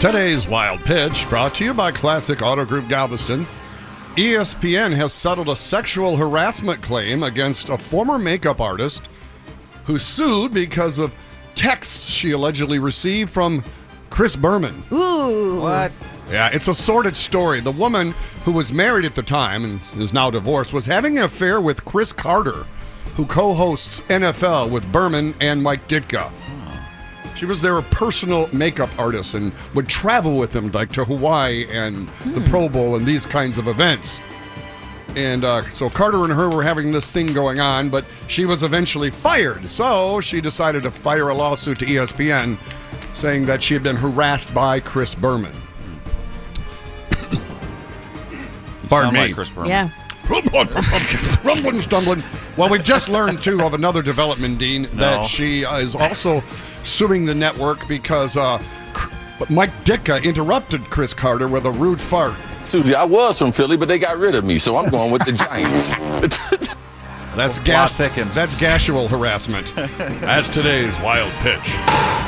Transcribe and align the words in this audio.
Today's 0.00 0.46
Wild 0.46 0.78
Pitch 0.84 1.28
brought 1.28 1.56
to 1.56 1.64
you 1.64 1.74
by 1.74 1.90
Classic 1.90 2.40
Auto 2.40 2.64
Group 2.64 2.88
Galveston. 2.88 3.44
ESPN 4.14 4.94
has 4.94 5.12
settled 5.12 5.48
a 5.48 5.56
sexual 5.56 6.16
harassment 6.16 6.80
claim 6.82 7.24
against 7.24 7.68
a 7.68 7.76
former 7.76 8.16
makeup 8.16 8.60
artist 8.60 9.08
who 9.86 9.98
sued 9.98 10.54
because 10.54 11.00
of 11.00 11.12
texts 11.56 12.08
she 12.08 12.30
allegedly 12.30 12.78
received 12.78 13.28
from 13.28 13.64
Chris 14.08 14.36
Berman. 14.36 14.84
Ooh. 14.92 15.60
What? 15.60 15.90
Yeah, 16.30 16.48
it's 16.52 16.68
a 16.68 16.74
sordid 16.76 17.16
story. 17.16 17.60
The 17.60 17.72
woman 17.72 18.12
who 18.44 18.52
was 18.52 18.72
married 18.72 19.04
at 19.04 19.16
the 19.16 19.22
time 19.24 19.64
and 19.64 19.80
is 20.00 20.12
now 20.12 20.30
divorced 20.30 20.72
was 20.72 20.86
having 20.86 21.18
an 21.18 21.24
affair 21.24 21.60
with 21.60 21.84
Cris 21.84 22.12
Carter, 22.12 22.64
who 23.16 23.26
co 23.26 23.52
hosts 23.52 24.00
NFL 24.02 24.70
with 24.70 24.90
Berman 24.92 25.34
and 25.40 25.60
Mike 25.60 25.88
Ditka. 25.88 26.30
She 27.38 27.46
was 27.46 27.62
their 27.62 27.80
personal 27.82 28.48
makeup 28.52 28.90
artist 28.98 29.34
and 29.34 29.52
would 29.72 29.88
travel 29.88 30.36
with 30.36 30.50
them, 30.50 30.72
like 30.72 30.90
to 30.92 31.04
Hawaii 31.04 31.66
and 31.70 32.08
the 32.34 32.40
Pro 32.50 32.68
Bowl 32.68 32.96
and 32.96 33.06
these 33.06 33.24
kinds 33.24 33.58
of 33.58 33.68
events. 33.68 34.18
And 35.14 35.44
uh, 35.44 35.62
so 35.70 35.88
Carter 35.88 36.24
and 36.24 36.32
her 36.32 36.50
were 36.50 36.64
having 36.64 36.90
this 36.90 37.12
thing 37.12 37.32
going 37.32 37.60
on, 37.60 37.90
but 37.90 38.04
she 38.26 38.44
was 38.44 38.64
eventually 38.64 39.10
fired. 39.10 39.70
So 39.70 40.20
she 40.20 40.40
decided 40.40 40.82
to 40.82 40.90
fire 40.90 41.28
a 41.28 41.34
lawsuit 41.34 41.78
to 41.78 41.86
ESPN 41.86 42.58
saying 43.14 43.46
that 43.46 43.62
she 43.62 43.72
had 43.72 43.84
been 43.84 43.96
harassed 43.96 44.52
by 44.52 44.80
Chris 44.80 45.14
Berman. 45.14 45.54
Pardon 48.88 48.88
sound 48.88 49.14
me. 49.14 49.20
like 49.20 49.34
Chris 49.34 49.50
Berman. 49.50 49.70
Yeah. 49.70 49.90
Rumbling, 50.28 51.80
stumbling. 51.80 52.22
Well, 52.56 52.68
we've 52.68 52.84
just 52.84 53.08
learned 53.08 53.42
too 53.42 53.60
of 53.62 53.74
another 53.74 54.02
development, 54.02 54.58
Dean, 54.58 54.82
No. 54.82 54.88
that 54.96 55.24
she 55.24 55.64
uh, 55.64 55.78
is 55.78 55.94
also 55.94 56.42
suing 56.82 57.24
the 57.24 57.34
network 57.34 57.86
because 57.88 58.36
uh, 58.36 58.62
Mike 59.48 59.72
Ditka 59.84 60.22
interrupted 60.22 60.82
Cris 60.90 61.14
Carter 61.14 61.48
with 61.48 61.64
a 61.66 61.70
rude 61.70 62.00
fart. 62.00 62.34
Susie, 62.62 62.94
I 62.94 63.04
was 63.04 63.38
from 63.38 63.52
Philly, 63.52 63.76
but 63.76 63.88
they 63.88 63.98
got 63.98 64.18
rid 64.18 64.34
of 64.34 64.44
me, 64.44 64.58
so 64.58 64.76
I'm 64.76 64.90
going 64.90 65.10
with 65.10 65.24
the 65.24 65.32
Giants. 65.32 65.88
That's 67.36 67.58
gas. 67.60 67.96
That's 67.96 68.54
gashual 68.56 69.08
harassment. 69.08 69.72
That's 69.76 70.48
today's 70.48 70.98
wild 71.00 71.32
pitch. 71.34 72.27